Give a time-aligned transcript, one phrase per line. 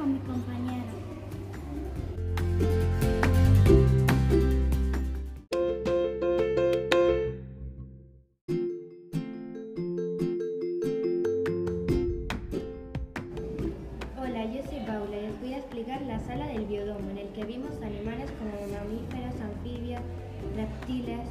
[0.00, 0.86] con mis compañeros.
[14.18, 17.28] Hola, yo soy Paula y os voy a explicar la sala del biodomo en el
[17.34, 20.00] que vimos animales como mamíferos, anfibios,
[20.56, 21.28] reptiles.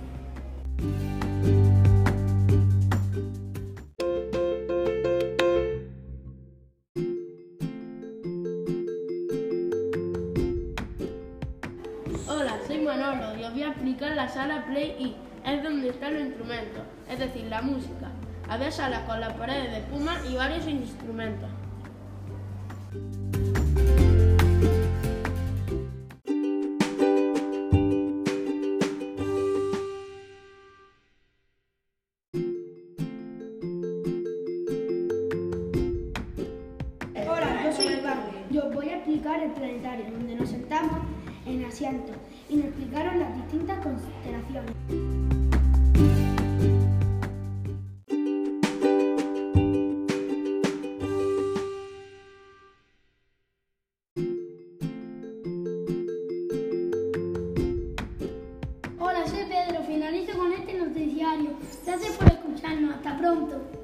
[12.49, 15.15] Hola, soy Manolo y os voy a explicar la sala Play I.
[15.45, 18.09] Es donde están los instrumentos, es decir, la música.
[18.47, 21.47] Había salas con las paredes de espuma y varios instrumentos.
[37.13, 38.19] Hola, yo soy Iván.
[38.49, 40.97] Yo os voy a explicar el planetario, donde nos sentamos
[41.49, 42.15] en asientos
[42.47, 44.75] y nos explicaron las distintas constelaciones.
[58.99, 59.83] Hola, soy Pedro.
[59.87, 61.51] Finalizo con este noticiario.
[61.85, 62.95] Gracias por escucharnos.
[62.95, 63.78] Hasta pronto.